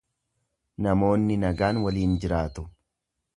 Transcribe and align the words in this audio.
Namoonni 0.85 1.37
nagaan 1.43 1.83
waliin 1.85 2.17
jiraatu. 2.25 2.67